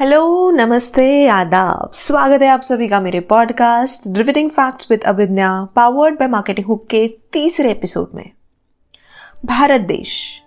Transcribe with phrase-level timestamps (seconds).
[0.00, 6.14] Hello नमस्ते, आदाब। स्वागत है आप सभी का मेरे podcast riveting facts with Abhigya powered
[6.14, 8.30] by marketing hook के तीसरे एपिसोड में।
[9.44, 10.42] भारत देश।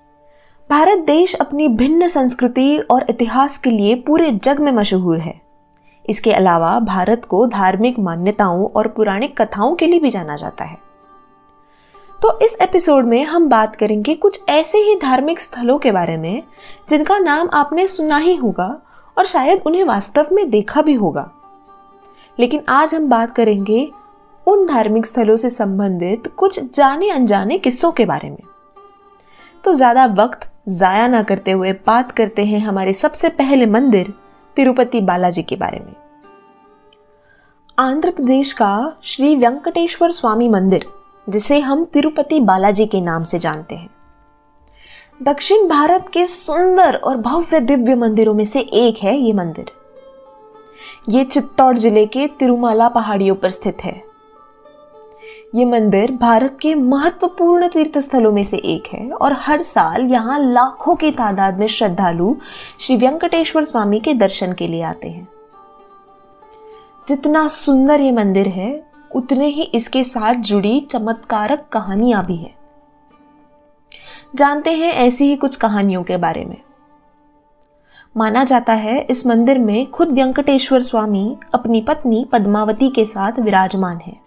[0.69, 5.41] भारत देश अपनी भिन्न संस्कृति और इतिहास के लिए पूरे जग में मशहूर है।
[6.09, 10.77] इसके अलावा भारत को धार्मिक मान्यताओं और पुराणिक कथाओं के लिए भी जाना जाता है।
[12.21, 16.43] तो इस एपिसोड में हम बात करेंगे कुछ ऐसे ही धार्मिक स्थलों के बारे में,
[16.89, 18.81] जिनका नाम आपने सुना ही होगा
[19.17, 21.29] और शायद उन्हें वास्तव में देखा भी होगा।
[22.37, 23.91] लेकिन आज हम बात करेंगे
[24.47, 28.41] उन धार्मिक स्थलों से संबंधित कुछ जाने अनजाने किस्सों के बारे में।
[29.63, 34.13] तो ज़्यादा वक्त जाया ना करते हुए बात करते हैं हमारे सबसे पहले मंदिर,
[34.57, 35.93] तिरुपति बालाजी के बारे में।
[37.77, 40.85] आंध्र प्रदेश का श्री वेंकटेश्वर स्वामी मंदिर,
[41.27, 43.89] जिसे हम तिरुपति बालाजी के नाम से जानते हैं।
[45.19, 49.71] दक्षिण भारत के सुंदर और भव्य दिव्य मंदिरों में से एक है ये मंदिर।
[51.09, 53.93] ये चित्तौड़ ज़िले के तिरुमाला पहाड़ियों पर स्थित है।
[55.55, 60.39] ये मंदिर भारत के महत्वपूर्ण तीर्थ स्थलों में से एक है और हर साल यहाँ
[60.43, 62.35] लाखों की तादाद में श्रद्धालु
[62.79, 65.27] श्री वेंकटेश्वर स्वामी के दर्शन के लिए आते हैं।
[67.07, 68.83] जितना सुंदर ये मंदिर है,
[69.15, 72.62] उतने ही इसके साथ जुड़ी चमत्कारक कहानियाँ भी है।
[74.35, 76.57] जानते हैं ऐसी ही कुछ कहानियों के बारे में।
[78.17, 83.97] माना जाता है इस मंदिर में खुद व्यंकटेश्वर स्वामी अपनी पत्नी पद्मावती के साथ विराजमान
[83.97, 84.17] है।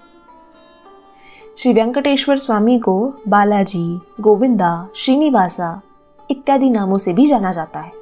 [1.59, 5.83] श्री वेंकटेश्वर स्वामी को बालाजी, गोविंदा, श्रीनिवासा
[6.31, 7.93] इत्यादि नामों से भी जाना जाता है।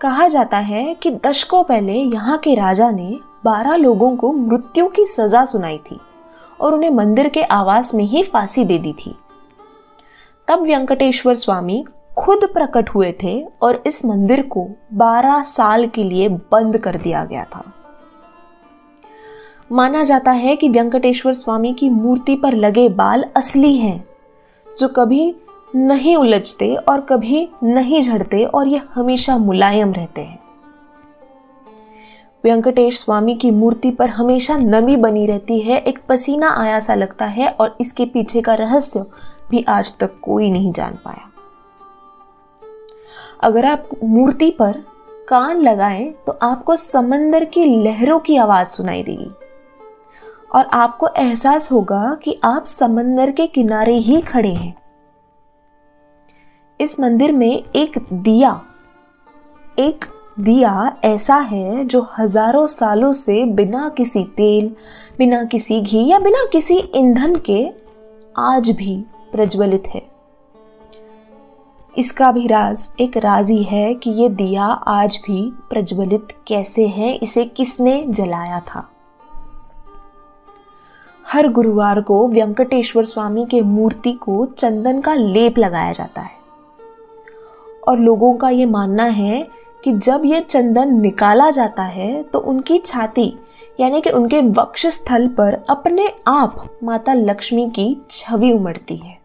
[0.00, 5.04] कहा जाता है कि दशकों पहले यहाँ के राजा ने बारह लोगों को मृत्यु की
[5.04, 6.00] सजा सुनाई थी
[6.60, 9.18] और उन्हें मंदिर के आवास में ही फांसी दे दी थी।
[10.52, 11.84] तब वेंकटेश्वर स्वामी
[12.18, 17.24] खुद प्रकट हुए थे और इस मंदिर को 12 साल के लिए बंद कर दिया
[17.24, 17.62] गया था।
[19.72, 24.04] माना जाता है कि वेंकटेश्वर स्वामी की मूर्ति पर लगे बाल असली हैं,
[24.78, 25.34] जो कभी
[25.74, 30.38] नहीं उलझते और कभी नहीं झड़ते और ये हमेशा मुलायम रहते हैं।
[32.44, 37.24] वेंकटेश स्वामी की मूर्ति पर हमेशा नमी बनी रहती है, एक पसीना आया सा लगता
[37.24, 39.04] है और इसके पीछे का रहस्य
[39.50, 41.30] भी आज तक कोई नहीं जान पाया।
[43.40, 44.82] अगर आप मूर्ति पर
[45.28, 49.30] कान लगाएँ तो आपको समंदर की लहरों की आवाज़ सुनाई देगी।
[50.54, 54.74] और आपको एहसास होगा कि आप समंदर के किनारे ही खड़े हैं।
[56.80, 58.60] इस मंदिर में एक दिया
[59.78, 60.04] एक
[60.40, 64.68] दिया ऐसा है जो हज़ारों सालों से बिना किसी तेल,
[65.18, 67.66] बिना किसी घी या बिना किसी ईंधन के
[68.36, 70.02] आज भी प्रज्वलित है।
[71.98, 77.44] इसका भी राज, एक राज़ी है कि ये दिया आज भी प्रज्वलित कैसे है, इसे
[77.46, 78.88] किसने जलाया था?
[81.26, 86.36] हर गुरुवार को वेंकटेश्वर स्वामी के मूर्ति को चंदन का लेप लगाया जाता है।
[87.88, 89.46] और लोगों का ये मानना है
[89.84, 93.32] कि जब ये चंदन निकाला जाता है तो उनकी छाती,
[93.80, 99.21] यानी कि उनके वक्ष स्थल पर अपने आप माता लक्ष्मी की छवि उमड़ती है।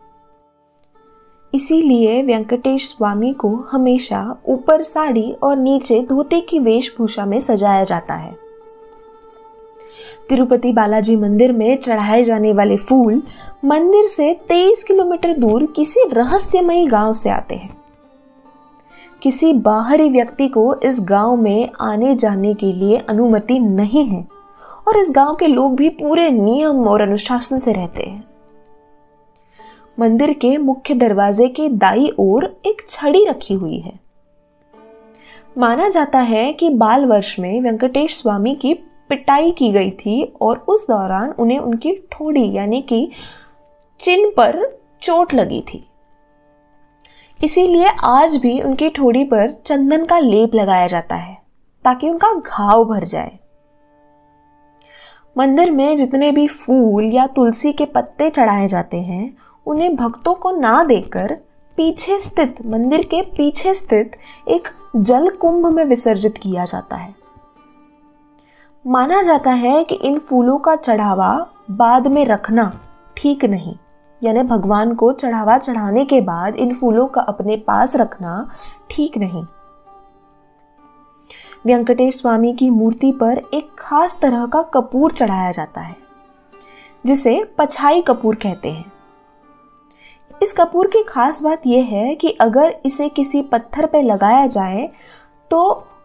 [1.54, 8.14] इसीलिए वेंकटेश स्वामी को हमेशा ऊपर साड़ी और नीचे धोती की वेशभूषा में सजाया जाता
[8.14, 8.36] है।
[10.30, 13.22] तिरुपति बालाजी मंदिर में चढ़ाए जाने वाले फूल
[13.66, 17.70] मंदिर से 23 किलोमीटर दूर किसी रहस्यमयी गाँव से आते हैं।
[19.22, 24.28] किसी बाहरी व्यक्ति को इस गाँव में आने जाने के लिए अनुमति नहीं है
[24.88, 28.37] और इस गाँव के लोग भी पूरे नियम और अनुशासन से रहते हैं।
[30.00, 34.00] मंदिर के मुख्य दरवाजे के दाई ओर एक छड़ी रखी हुई है।
[35.58, 38.74] माना जाता है कि बाल वर्ष में वेंकटेश स्वामी की
[39.10, 43.10] पिटाई की गई थी और उस दौरान उन्हें उनकी ठोड़ी यानी कि
[44.00, 44.60] चिन्ह पर
[45.02, 45.84] चोट लगी थी।
[47.44, 51.38] इसीलिए आज भी उनकी ठोड़ी पर चंदन का लेप लगाया जाता है
[51.86, 53.38] ताकि उनका घाव भर जाए।
[55.38, 60.52] मंदिर में जितने भी फूल या तुलसी के पत्ते चढ़ाए जाते हैं उन्हें भक्तों को
[60.52, 61.34] ना देकर
[61.78, 64.16] पीछे स्थित, मंदिर के पीछे स्थित
[64.48, 67.14] एक जल कुंभ में विसर्जित किया जाता है।
[68.86, 71.30] माना जाता है कि इन फूलों का चढ़ावा
[71.72, 72.72] बाद में रखना
[73.18, 73.76] ठीक नहीं,
[74.22, 78.50] यानी भगवान को चढ़ावा चढ़ाने के बाद इन फूलों का अपने पास रखना
[78.90, 79.46] ठीक नहीं।
[81.66, 85.96] वेंकटेश स्वामी की मूर्ति पर एक खास तरह का कपूर चढ़ाया जाता है,
[87.06, 88.92] जिसे पछाई कपूर कहते हैं।
[90.44, 94.90] इस कपूर की खास बात यह है कि अगर इसे किसी पत्थर पर लगाया जाए
[95.52, 95.62] तो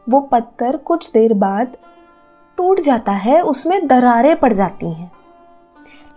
[0.09, 1.77] वो पत्थर कुछ देर बाद
[2.59, 5.11] टूट जाता है, उसमें दरारें पड़ जाती हैं।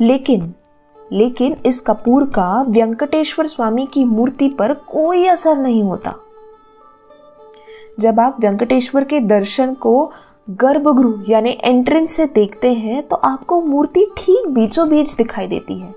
[0.02, 0.54] लेकिन
[0.96, 6.14] लेकिन इस कपूर का व्यंकटेश्वर स्वामी की मूर्ति पर कोई असर नहीं होता।
[8.00, 10.12] जब आप व्यंकटेश्वर के दर्शन को
[10.48, 15.94] गर्भगृह यानी एंट्रेंस से देखते हैं तो आपको मूर्ति ठीक बीचों बीच दिखाई देती है।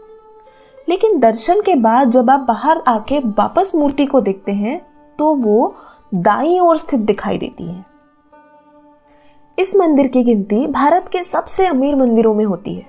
[0.88, 4.80] लेकिन दर्शन के बाद जब आप बाहर आके वापस मूर्ति को देखते हैं
[5.18, 5.74] तो वो
[6.14, 7.84] दाई ओर स्थित दिखाई देती है।
[9.58, 12.86] इस मंदिर की गिनती भारत के सबसे अमीर मंदिरों में होती है।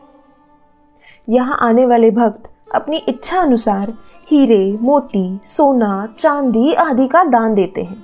[1.29, 3.93] यहाँ आने वाले भक्त अपनी इच्छा अनुसार
[4.27, 8.03] हीरे, मोती, सोना, चांदी आदि का दान देते हैं।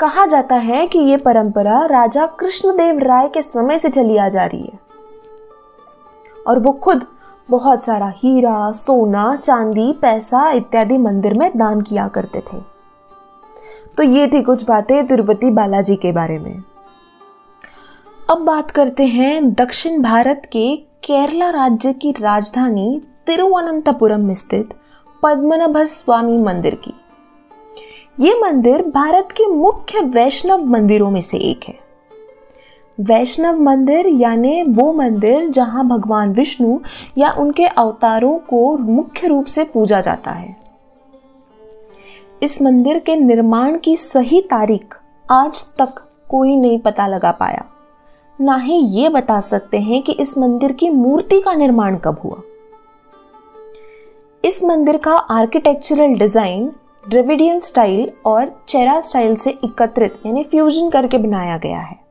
[0.00, 4.44] कहा जाता है कि ये परंपरा राजा कृष्णदेव राय के समय से चली आ जा
[4.44, 4.78] रही है।
[6.46, 7.04] और वो खुद
[7.50, 12.60] बहुत सारा हीरा, सोना, चांदी, पैसा इत्यादि मंदिर में दान किया करते थे।
[13.96, 16.62] तो ये थी कुछ बातें तिरुपति बालाजी के बारे में।
[18.30, 24.74] अब बात करते हैं दक्षिण भारत के केरला राज्य की राजधानी तिरुवनंतपुरम में स्थित
[25.22, 26.94] पद्मनाभ स्वामी मंदिर की।
[28.20, 31.85] ये मंदिर भारत के मुख्य वैष्णव मंदिरों में से एक है।
[32.98, 36.78] वैष्णव मंदिर, यानी वो मंदिर जहाँ भगवान विष्णु
[37.18, 40.54] या उनके अवतारों को मुख्य रूप से पूजा जाता है।
[42.42, 44.94] इस मंदिर के निर्माण की सही तारीख
[45.24, 47.64] आज तक कोई नहीं पता लगा पाया।
[48.38, 52.40] ना ही ये बता सकते हैं कि इस मंदिर की मूर्ति का निर्माण कब हुआ।
[54.44, 56.70] इस मंदिर का आर्किटेक्चरल डिज़ाइन
[57.04, 62.05] ड्रेविडियन स्टाइल और चेरा स्टाइल से एकत्रित, यानी फ्यूजन करके बनाया गया है।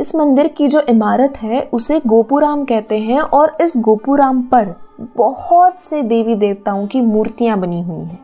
[0.00, 4.74] इस मंदिर की जो इमारत है, उसे गोपुराम कहते हैं और इस गोपुराम पर
[5.16, 8.18] बहुत से देवी देवताओं की मूर्तियाँ बनी हुई हैं।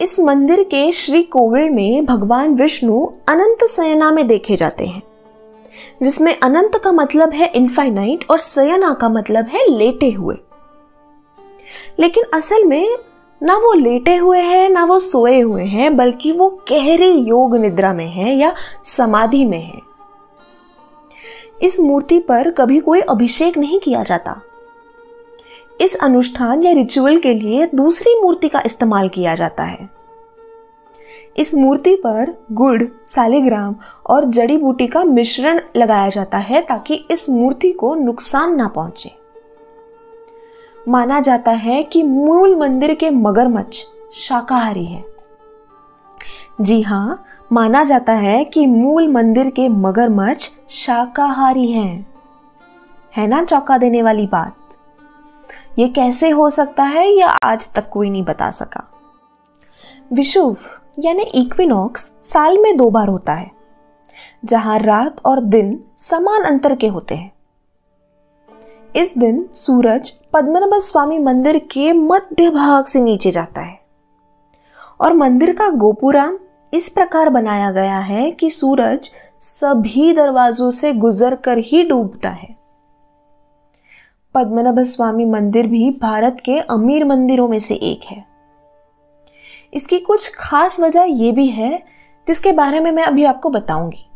[0.00, 5.02] इस मंदिर के श्री कोविल में भगवान विष्णु अनंत सयना में देखे जाते हैं,
[6.02, 10.36] जिसमें अनंत का मतलब है इनफाइनाइट और सयना का मतलब है लेटे हुए।
[11.98, 12.96] लेकिन असल में
[13.44, 17.92] ना वो लेटे हुए हैं, ना वो सोए हुए हैं, बल्कि वो गहरी योग निद्रा
[17.92, 18.54] में है या
[18.84, 19.80] समाधि में है।
[21.62, 24.40] इस मूर्ति पर कभी कोई अभिषेक नहीं किया जाता।
[25.80, 29.88] इस अनुष्ठान या रिचुअल के लिए दूसरी मूर्ति का इस्तेमाल किया जाता है।
[31.36, 33.76] इस मूर्ति पर गुड़, सालिग्राम
[34.06, 39.23] और जड़ी बूटी का मिश्रण लगाया जाता है ताकि इस मूर्ति को नुकसान ना पहुँचे।
[40.88, 43.82] माना जाता है कि मूल मंदिर के मगरमच्छ
[44.14, 45.04] शाकाहारी है।
[46.60, 52.06] जी हाँ माना जाता है कि मूल मंदिर के मगरमच्छ शाकाहारी हैं।
[53.16, 54.56] है ना, चौंका देने वाली बात?
[55.78, 58.84] ये कैसे हो सकता है यह आज तक कोई नहीं बता सका।
[60.12, 60.56] विशुव
[60.98, 63.50] यानी इक्विनॉक्स, साल में दो बार होता है,
[64.44, 67.32] जहाँ रात और दिन समान अंतर के होते हैं।
[68.96, 73.80] इस दिन सूरज पद्मनाभ स्वामी मंदिर के मध्य भाग से नीचे जाता है।
[75.00, 76.38] और मंदिर का गोपुराम
[76.74, 79.10] इस प्रकार बनाया गया है कि सूरज
[79.40, 82.56] सभी दरवाजों से गुजर कर ही डूबता है।
[84.34, 88.24] पद्मनाभ स्वामी मंदिर भी भारत के अमीर मंदिरों में से एक है।
[89.74, 91.82] इसकी कुछ खास वजह यह भी है,
[92.28, 94.06] जिसके बारे में मैं अभी आपको बताऊँगी।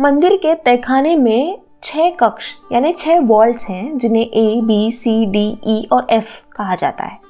[0.00, 5.58] मंदिर के तहखाने में छह कक्ष, यानी छह वॉल्ट्स हैं, जिन्हें A B C D
[5.66, 7.20] E और एफ़ कहा जाता है।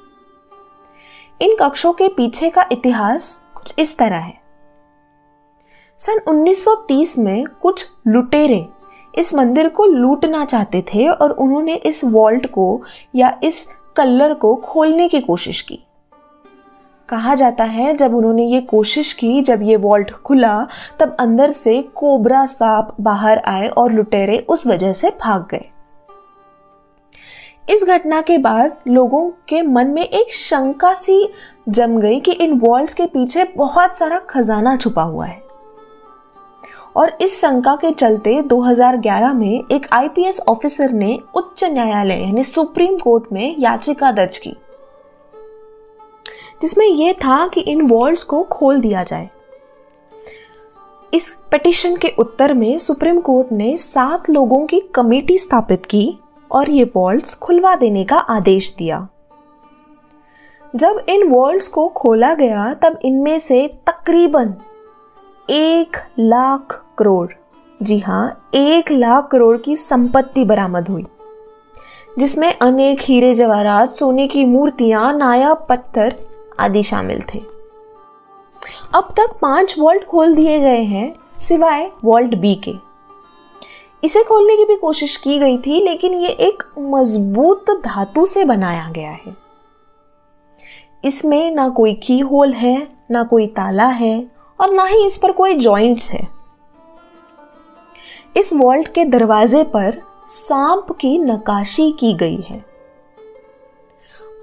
[1.41, 4.41] इन कक्षों के पीछे का इतिहास कुछ इस तरह है।
[5.97, 8.67] सन 1930 में कुछ लुटेरे
[9.17, 12.81] इस मंदिर को लूटना चाहते थे और उन्होंने इस वॉल्ट को
[13.15, 15.79] या इस कल्लर को खोलने की कोशिश की।
[17.09, 20.67] कहा जाता है, जब उन्होंने ये कोशिश की, जब ये वॉल्ट खुला,
[20.99, 25.65] तब अंदर से कोबरा सांप बाहर आए और लुटेरे उस वजह से भाग गए।
[27.69, 31.29] इस घटना के बाद लोगों के मन में एक शंका सी
[31.69, 35.41] जम गई कि इन वॉल्ट के पीछे बहुत सारा खजाना छुपा हुआ है।
[36.95, 42.97] और इस शंका के चलते 2011 में एक आईपीएस ऑफिसर ने उच्च न्यायालय, यानी सुप्रीम
[42.97, 44.55] कोर्ट में याचिका दर्ज की।
[46.61, 49.29] जिसमें यह था कि इन वॉल्स को खोल दिया जाए।
[51.13, 56.19] इस पिटिशन के उत्तर में सुप्रीम कोर्ट ने सात लोगों की कमेटी स्थापित की
[56.51, 59.07] और ये वॉल्स खुलवा देने का आदेश दिया।
[60.75, 64.53] जब इन वॉल्स को खोला गया, तब इनमें से तकरीबन
[65.49, 67.31] एक लाख करोड़,
[67.83, 71.05] जी हाँ एक लाख करोड़ की संपत्ति बरामद हुई,
[72.19, 76.15] जिसमें अनेक हीरे जवाहरात, सोने की मूर्तियाँ नायाब पत्थर
[76.59, 77.39] आदि शामिल थे।
[78.93, 82.73] अब तक पाँच वॉल्ट खोल दिए गए हैं, सिवाय वॉल्ट बी के।
[84.03, 88.89] इसे खोलने की भी कोशिश की गई थी, लेकिन ये एक मज़बूत धातु से बनाया
[88.89, 89.37] गया है।
[91.05, 94.27] इसमें ना कोई की होल है, ना कोई ताला है,
[94.59, 96.27] और ना ही इस पर कोई जॉइंट्स है।
[98.37, 102.74] इस वॉल्ट के दरवाजे पर सांप की नकाशी की गई है।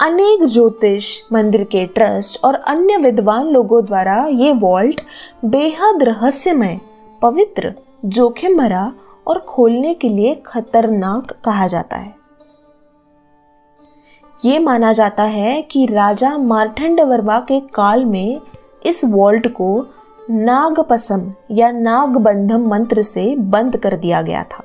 [0.02, 5.00] अनेक ज्योतिष, मंदिर के ट्रस्ट और अन्य विद्वान लोगों द्वारा ये वॉल्ट
[5.44, 6.80] बेहद रहस्यमय,
[7.22, 8.92] पवित्र, जोखिम भरा
[9.26, 12.14] और खोलने के लिए खतरनाक कहा जाता है।
[14.44, 18.40] ये माना जाता है कि राजा मार्ठंड वर्मा के काल में
[18.86, 19.86] इस वॉल्ट को
[20.30, 24.64] नागपसम या नागबंधम मंत्र से बंद कर दिया गया था।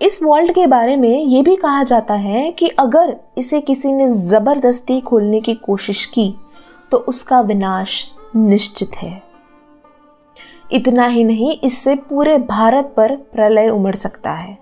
[0.00, 4.08] इस वॉल्ट के बारे में यह भी कहा जाता है कि अगर इसे किसी ने
[4.10, 6.34] ज़बरदस्ती खोलने की कोशिश की
[6.92, 8.04] तो उसका विनाश
[8.36, 9.22] निश्चित है।
[10.72, 14.58] इतना ही नहीं, इससे पूरे भारत पर प्रलय उमड़ सकता है।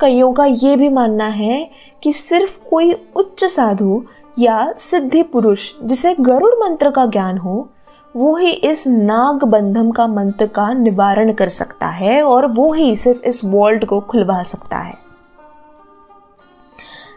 [0.00, 1.70] कईयों का यह भी मानना है
[2.02, 4.02] कि सिर्फ़ कोई उच्च साधु
[4.38, 7.68] या सिद्धि पुरुष, जिसे गरुड़ मंत्र का ज्ञान हो
[8.16, 12.96] वो ही इस नाग बंधम का मंत्र का निवारण कर सकता है और वो ही
[12.96, 14.94] सिर्फ़ इस वॉल्ट को खुलवा सकता है।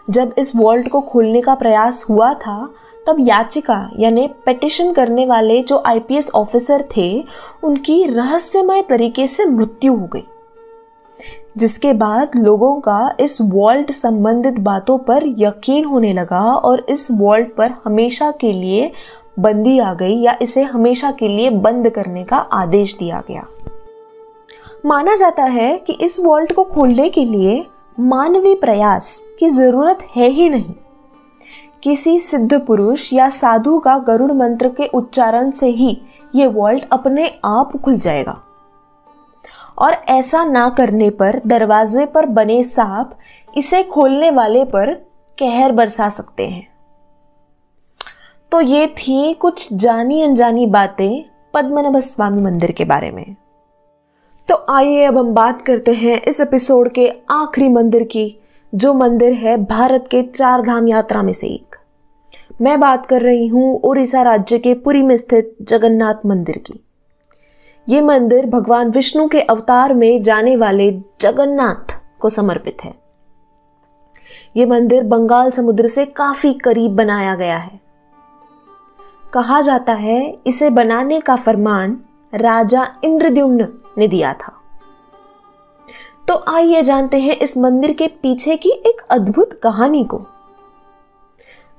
[0.09, 2.69] जब इस वॉल्ट को खोलने का प्रयास हुआ था,
[3.07, 7.25] तब याचिका यानी पेटिशन करने वाले जो आईपीएस ऑफिसर थे,
[7.63, 10.23] उनकी रहस्यमय तरीके से मृत्यु हो गई,
[11.57, 17.55] जिसके बाद लोगों का इस वॉल्ट संबंधित बातों पर यकीन होने लगा और इस वॉल्ट
[17.55, 18.91] पर हमेशा के लिए
[19.39, 23.46] बंदी आ गई या इसे हमेशा के लिए बंद करने का आदेश दिया गया।
[24.86, 27.68] माना जाता है कि इस वॉल्ट को खोलने के लिए
[28.00, 30.74] मानवीय प्रयास की ज़रूरत है ही नहीं।
[31.84, 36.01] किसी सिद्ध पुरुष या साधु का गरुड़ मंत्र के उच्चारण से ही
[36.36, 38.42] ये वॉल्ट अपने आप खुल जाएगा।
[39.77, 43.18] और ऐसा ना करने पर, दरवाजे पर बने सांप
[43.58, 44.94] इसे खोलने वाले पर
[45.39, 46.75] कहर बरसा सकते हैं।
[48.55, 53.35] तो ये थी कुछ जानी अनजानी बातें पद्मनाभ स्वामी मंदिर के बारे में।
[54.50, 58.39] तो आइए अब हम बात करते हैं इस एपिसोड के आखिरी मंदिर की,
[58.75, 61.75] जो मंदिर है भारत के चार धाम यात्रा में से एक।
[62.62, 66.83] मैं बात कर रही हूँ उड़ीसा राज्य के पुरी में स्थित जगन्नाथ मंदिर की।
[67.89, 72.93] ये मंदिर भगवान विष्णु के अवतार में जाने वाले जगन्नाथ को समर्पित है।
[74.57, 77.85] ये मंदिर बंगाल समुद्र से काफ़ी करीब बनाया गया है।
[79.36, 81.98] कहा जाता है, इसे बनाने का फरमान
[82.34, 84.51] राजा इंद्रद्युम्न ने दिया था।
[86.27, 90.18] तो आइए जानते हैं इस मंदिर के पीछे की एक अद्भुत कहानी को।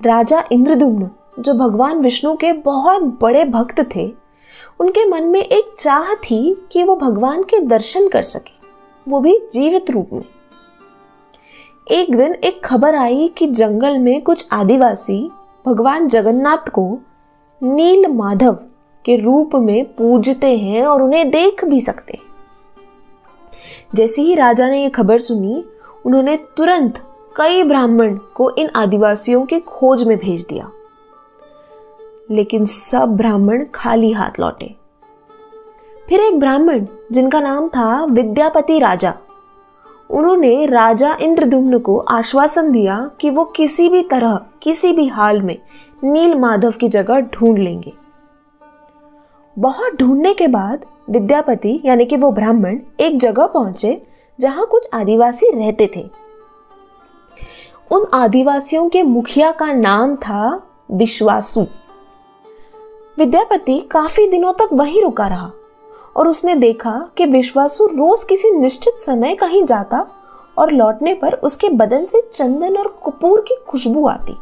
[0.00, 4.06] राजा इंद्रदुम्न जो भगवान विष्णु के बहुत बड़े भक्त थे,
[4.80, 8.54] उनके मन में एक चाह थी कि वो भगवान के दर्शन कर सके,
[9.06, 10.24] वो भी जीवित रूप में।
[11.90, 15.30] एक दिन एक खबर आई कि जंगल में कुछ आदिवासी
[15.66, 16.98] भगवान जगन्नाथ को
[17.62, 18.52] नील माधव
[19.04, 22.22] के रूप में पूजते हैं और उन्हें देख भी सकते हैं।
[23.94, 25.64] जैसे ही राजा ने यह खबर सुनी,
[26.06, 27.02] उन्होंने तुरंत
[27.36, 30.70] कई ब्राह्मण को इन आदिवासियों के खोज में भेज दिया।
[32.30, 34.74] लेकिन सब ब्राह्मण खाली हाथ लौटे।
[36.08, 39.14] फिर एक ब्राह्मण, जिनका नाम था विद्यापति राजा,
[40.10, 45.58] उन्होंने राजा इंद्रदुम्न को आश्वासन दिया कि वो किसी भी तरह, किसी भी हाल में
[46.04, 47.92] नील माधव की जगह ढूंढ लेंगे।
[49.58, 54.02] बहुत ढूँढने के बाद विद्यापति, यानी कि वो ब्राह्मण, एक जगह पहुँचे
[54.40, 56.10] जहाँ कुछ आदिवासी रहते थे।
[57.90, 61.66] उन आदिवासियों के मुखिया का नाम था विश्वासु।
[63.18, 65.50] विद्यापति काफ़ी दिनों तक वहीं रुका रहा
[66.16, 70.06] और उसने देखा कि विश्वासु रोज किसी निश्चित समय कहीं जाता
[70.58, 74.36] और लौटने पर उसके बदन से चंदन और कपूर की खुशबू आती।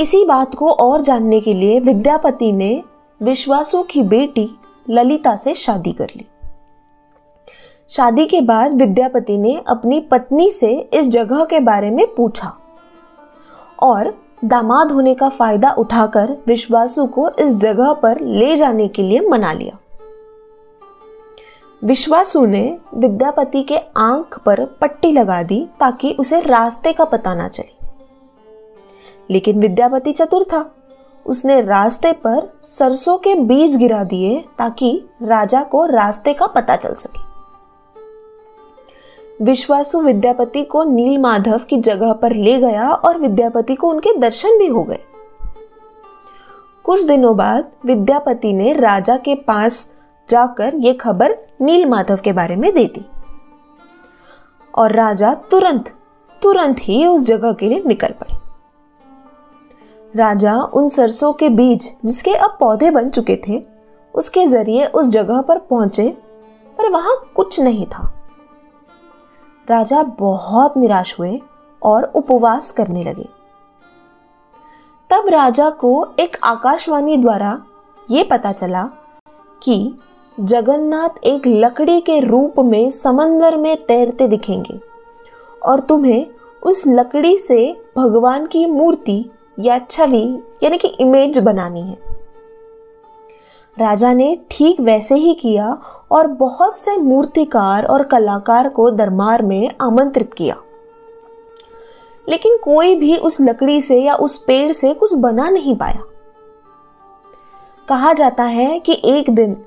[0.00, 2.82] इसी बात को और जानने के लिए विद्यापति ने
[3.22, 4.48] विश्वासु की बेटी
[4.90, 6.26] ललिता से शादी कर ली।
[7.88, 12.52] शादी के बाद विद्यापति ने अपनी पत्नी से इस जगह के बारे में पूछा
[13.82, 19.20] और दामाद होने का फ़ायदा उठाकर विश्वासु को इस जगह पर ले जाने के लिए
[19.20, 19.78] मना लिया।
[21.84, 27.48] विश्वासु ने विद्यापति के आँख पर पट्टी लगा दी ताकि उसे रास्ते का पता ना
[27.48, 27.81] चले।
[29.30, 30.74] लेकिन विद्यापति चतुर था।
[31.26, 36.94] उसने रास्ते पर सरसों के बीज गिरा दिए ताकि राजा को रास्ते का पता चल
[36.94, 37.32] सके।
[39.44, 44.58] विश्वासु विद्यापति को नील माधव की जगह पर ले गया और विद्यापति को उनके दर्शन
[44.58, 44.98] भी हो गए।
[46.84, 49.94] कुछ दिनों बाद विद्यापति ने राजा के पास
[50.28, 53.06] जाकर यह खबर नील माधव के बारे में दे दी।
[54.74, 55.92] और राजा तुरंत
[56.42, 58.41] तुरंत ही उस जगह के लिए निकल पड़े।
[60.16, 63.62] राजा उन सरसों के बीज जिसके अब पौधे बन चुके थे,
[64.14, 66.08] उसके ज़रिए उस जगह पर पहुँचे,
[66.78, 68.12] पर वहाँ कुछ नहीं था।
[69.68, 71.40] राजा बहुत निराश हुए
[71.82, 73.28] और उपवास करने लगे।
[75.10, 77.62] तब राजा को एक आकाशवाणी द्वारा
[78.10, 78.82] ये पता चला
[79.62, 79.98] कि
[80.40, 84.80] जगन्नाथ एक लकड़ी के रूप में समंदर में तैरते दिखेंगे
[85.62, 86.26] और तुम्हें
[86.62, 89.24] उस लकड़ी से भगवान की मूर्ति
[89.58, 91.98] या छवि यानी कि इमेज बनानी है।
[93.78, 95.78] राजा ने ठीक वैसे ही किया
[96.10, 100.56] और बहुत से मूर्तिकार और कलाकार को दरबार में आमंत्रित किया।
[102.28, 106.02] लेकिन कोई भी उस लकड़ी से या उस पेड़ से कुछ बना नहीं पाया।
[107.88, 109.64] कहा जाता है कि एक दिन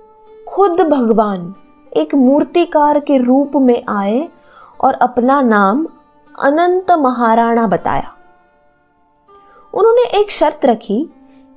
[0.49, 1.55] खुद भगवान
[1.97, 4.29] एक मूर्तिकार के रूप में आए
[4.81, 5.87] और अपना नाम
[6.39, 8.14] अनंत महाराणा बताया।
[9.75, 11.05] उन्होंने एक शर्त रखी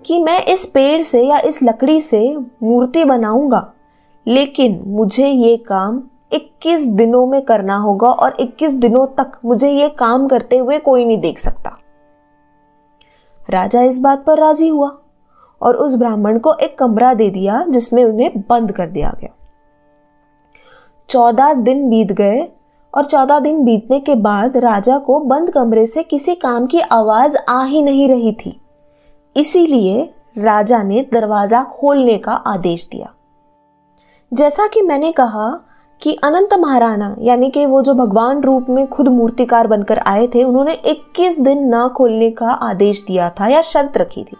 [0.04, 2.20] कि मैं इस पेड़ से या इस लकड़ी से
[2.62, 3.72] मूर्ति बनाऊँगा,
[4.26, 9.88] लेकिन मुझे ये काम 21 दिनों में करना होगा और 21 दिनों तक मुझे ये
[9.88, 11.76] काम करते हुए कोई नहीं देख सकता।
[13.48, 14.90] राजा इस बात पर राज़ी हुआ
[15.60, 19.34] और उस ब्राह्मण को एक कमरा दे दिया जिसमें उन्हें बंद कर दिया गया।
[21.08, 22.40] चौदह दिन बीत गए
[22.94, 27.36] और चौदह दिन बीतने के बाद राजा को बंद कमरे से किसी काम की आवाज़
[27.48, 28.60] आ ही नहीं रही थी।
[29.36, 33.14] इसीलिए राजा ने दरवाज़ा खोलने का आदेश दिया।
[34.32, 35.60] जैसा कि मैंने कहा
[36.02, 40.44] कि अनंत महाराणा, यानी कि वो जो भगवान रूप में खुद मूर्तिकार बनकर आए थे,
[40.44, 44.36] उन्होंने 21 दिन ना खोलने का आदेश दिया था या शर्त रखी थी।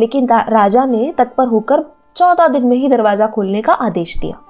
[0.00, 1.84] लेकिन राजा ने तत्पर होकर
[2.16, 4.40] चौदह दिन में ही दरवाज़ा खोलने का आदेश दिया।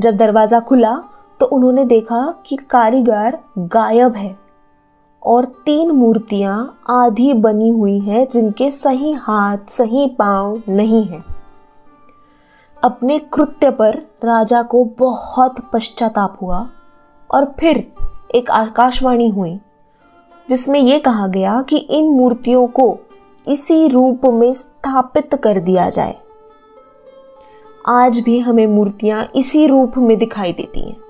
[0.00, 1.02] जब दरवाज़ा खुला
[1.40, 4.36] तो उन्होंने देखा कि कारीगर गायब है
[5.22, 11.22] और तीन मूर्तियाँ आधी बनी हुई हैं जिनके सही हाथ, सही पाँव नहीं है।
[12.82, 16.68] अपने कृत्य पर राजा को बहुत पश्चाताप हुआ
[17.30, 17.92] और फिर
[18.34, 19.58] एक आकाशवाणी हुई,
[20.48, 22.98] जिसमें यह कहा गया कि इन मूर्तियों को
[23.46, 26.16] इसी रूप में स्थापित कर दिया जाए।
[27.86, 31.09] आज भी हमें मूर्तियाँ इसी रूप में दिखाई देती हैं।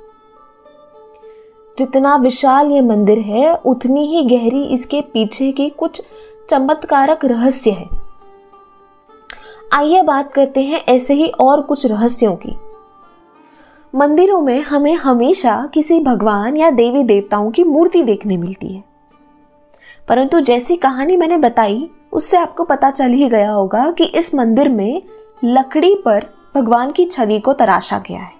[1.81, 6.03] जितना विशाल ये मंदिर है, उतनी ही गहरी इसके पीछे की कुछ
[6.51, 7.89] चमत्कारक रहस्य है।
[9.73, 12.57] आइए बात करते हैं ऐसे ही और कुछ रहस्यों की।
[13.95, 18.85] मंदिरों में हमें हमेशा किसी भगवान या देवी देवताओं की मूर्ति देखने मिलती है।
[20.09, 24.69] परंतु जैसी कहानी मैंने बताई, उससे आपको पता चल ही गया होगा कि इस मंदिर
[24.69, 25.03] में
[25.45, 28.40] लकड़ी पर भगवान की छवि को तराशा गया है।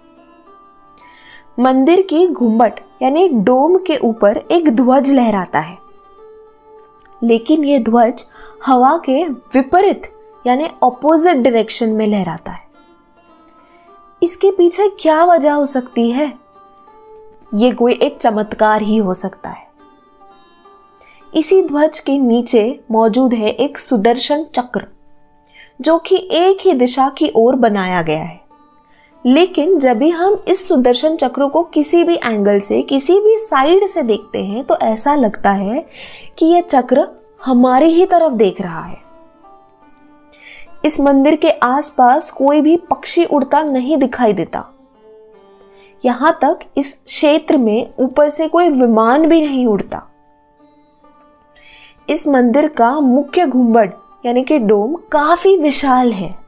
[1.61, 5.79] मंदिर की घुम्बट, यानी डोम के ऊपर एक ध्वज लहराता है।
[7.23, 8.25] लेकिन यह ध्वज
[8.67, 10.03] हवा के विपरीत,
[10.47, 12.69] यानी ऑपोजिट डायरेक्शन में लहराता है।
[14.23, 16.33] इसके पीछे क्या वजह हो सकती है?
[17.55, 19.67] ये कोई एक चमत्कार ही हो सकता है।
[21.35, 24.87] इसी ध्वज के नीचे मौजूद है एक सुदर्शन चक्र,
[25.81, 28.50] जो कि एक ही दिशा की ओर बनाया गया है।
[29.25, 33.87] लेकिन जब भी हम इस सुदर्शन चक्र को किसी भी एंगल से, किसी भी साइड
[33.87, 35.87] से देखते हैं तो ऐसा लगता है
[36.39, 37.07] कि यह चक्र
[37.45, 38.99] हमारी ही तरफ़ देख रहा है।
[40.85, 44.65] इस मंदिर के आसपास कोई भी पक्षी उड़ता नहीं दिखाई देता।
[46.05, 50.07] यहाँ तक इस क्षेत्र में ऊपर से कोई विमान भी नहीं उड़ता।
[52.09, 53.89] इस मंदिर का मुख्य घुंबड़,
[54.27, 56.40] यानी कि डोम, काफ़ी विशाल है।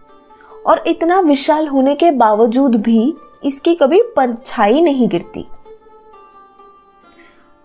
[0.66, 5.46] और इतना विशाल होने के बावजूद भी इसकी कभी परछाई नहीं गिरती।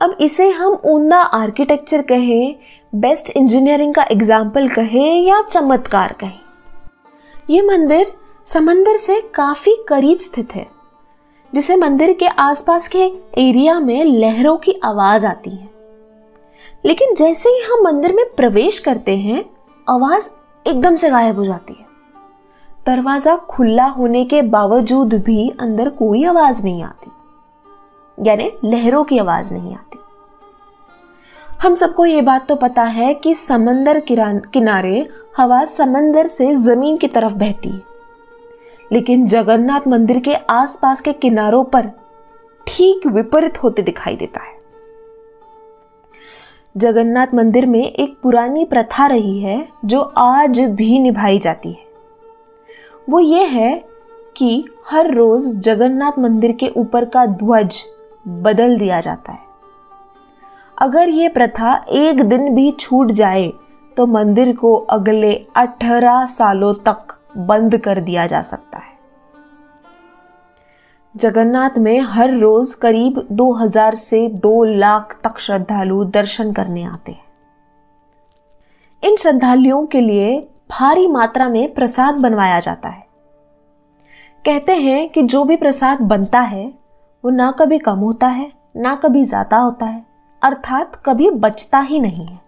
[0.02, 2.56] अब इसे हम ऊंदा आर्किटेक्चर कहें,
[2.96, 6.40] बेस्ट इंजीनियरिंग का एग्ज़ाम्पल कहें या चमत्कार कहें।
[7.50, 8.12] यह मंदिर
[8.48, 10.66] समंदर से काफ़ी करीब स्थित है,
[11.54, 13.04] जिसे मंदिर के आसपास के
[13.38, 15.70] एरिया में लहरों की आवाज़ आती है।
[16.86, 19.44] लेकिन जैसे ही हम मंदिर में प्रवेश करते हैं,
[19.88, 20.30] आवाज़
[20.66, 21.87] एकदम से गायब हो जाती है।
[22.88, 27.12] दरवाज़ा खुला होने के बावजूद भी अंदर कोई आवाज़ नहीं आती।
[28.18, 29.98] यानी लहरों की आवाज़ नहीं आती।
[31.62, 34.00] हम सबको ये बात तो पता है कि समंदर
[34.54, 37.82] किनारे हवा समंदर से ज़मीन की तरफ़ बहती है।
[38.92, 41.90] लेकिन जगन्नाथ मंदिर के आसपास के किनारों पर
[42.68, 44.56] ठीक विपरीत होते दिखाई देता है।
[46.76, 51.87] जगन्नाथ मंदिर में एक पुरानी प्रथा रही है जो आज भी निभाई जाती है।
[53.08, 53.74] वो ये है
[54.36, 57.82] कि हर रोज जगन्नाथ मंदिर के ऊपर का ध्वज
[58.28, 59.46] बदल दिया जाता है।
[60.78, 63.48] अगर ये प्रथा एक दिन भी छूट जाए
[63.98, 68.96] तो मंदिर को अगले 18 सालों तक बंद कर दिया जा सकता है।
[71.16, 77.26] जगन्नाथ में हर रोज करीब 2000 से 2 लाख तक श्रद्धालु दर्शन करने आते हैं।
[79.04, 80.38] इन श्रद्धालुओं के लिए
[80.70, 83.06] भारी मात्रा में प्रसाद बनवाया जाता है।
[84.46, 86.66] कहते हैं कि जो भी प्रसाद बनता है,
[87.24, 90.06] वो ना कभी कम होता है, ना कभी ज़्यादा होता है,
[90.42, 92.40] अर्थात कभी बचता ही नहीं है।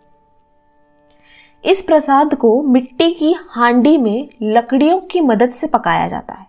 [1.63, 6.47] इस प्रसाद को मिट्टी की हांडी में लकड़ियों की मदद से पकाया जाता है।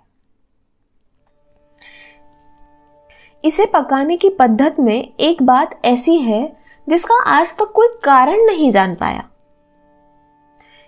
[3.44, 6.44] इसे पकाने की पद्धत में एक बात ऐसी है
[6.88, 9.29] जिसका आज तक कोई कारण नहीं जान पाया।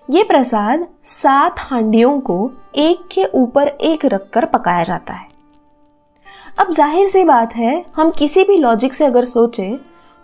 [0.08, 5.26] ये प्रसाद सात हांडियों को एक के ऊपर एक रखकर पकाया जाता है।
[6.58, 9.70] अब ज़ाहिर सी बात है, हम किसी भी लॉजिक से अगर सोचे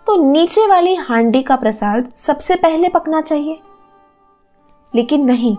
[0.07, 3.59] तो नीचे वाली हांडी का प्रसाद सबसे पहले पकना चाहिए।
[4.93, 5.55] लेकिन नहीं,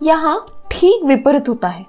[0.00, 1.84] यहाँ ठीक विपरीत होता है।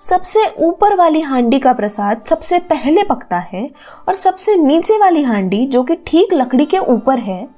[0.00, 3.68] सबसे ऊपर वाली हांडी का प्रसाद सबसे पहले पकता है
[4.08, 7.48] और सबसे नीचे वाली हांडी, जो कि ठीक लकड़ी के ऊपर है,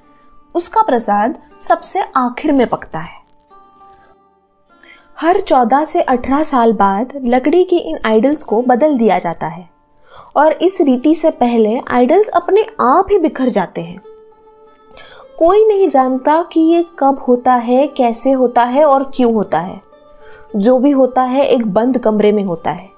[0.55, 3.23] उसका प्रसाद सबसे आखिर में पकता है।
[5.21, 9.71] हर 14 से 18 साल बाद लकड़ी की इन आइडल्स को बदल दिया जाता है।
[10.37, 14.01] और इस रीति से पहले आइडल्स अपने आप ही बिखर जाते हैं।
[15.39, 19.81] कोई नहीं जानता कि ये कब होता है, कैसे होता है और क्यों होता है।
[20.57, 22.91] जो भी होता है, एक बंद कमरे में होता है।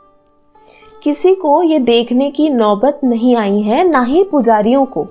[1.02, 5.06] किसी को ये देखने की नौबत नहीं आई है, ना ही पुजारियों को।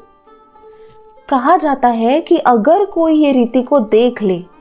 [1.29, 4.54] कहा जाता है कि अगर कोई ये रीति को देख ले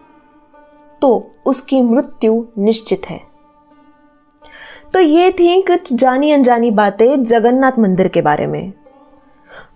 [1.04, 3.20] तो उसकी मृत्यु निश्चित है।
[4.94, 8.70] तो ये थी कुछ जानी अनजानी बातें जगन्नाथ मंदिर के बारे में।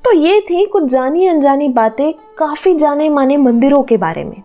[0.05, 4.43] तो ये थी कुछ जानी अनजानी बातें काफ़ी जाने माने मंदिरों के बारे में।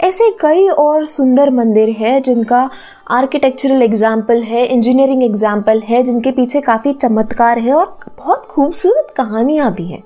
[0.00, 2.68] ऐसे कई और सुंदर मंदिर हैं जिनका
[3.10, 9.72] आर्किटेक्चरल एग्ज़ाम्पल है इंजीनियरिंग एग्ज़ाम्पल है, जिनके पीछे काफ़ी चमत्कार है और बहुत खूबसूरत कहानियाँ
[9.74, 10.02] भी हैं।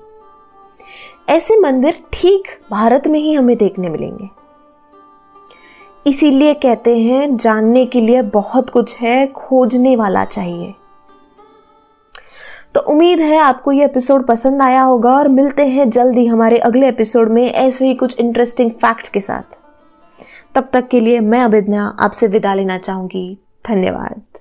[1.29, 4.29] ऐसे मंदिर ठीक भारत में ही हमें देखने मिलेंगे।
[6.07, 10.73] इसीलिए कहते हैं, जानने के लिए बहुत कुछ है, खोजने वाला चाहिए।
[12.73, 16.87] तो उम्मीद है आपको ये एपिसोड पसंद आया होगा और मिलते हैं जल्दी हमारे अगले
[16.87, 19.57] एपिसोड में ऐसे ही कुछ इंटरेस्टिंग फैक्ट्स के साथ।
[20.55, 24.34] तब तक के लिए मैं अभिज्ञा आपसे विदा लेना चाहूँगी। धन्यवाद।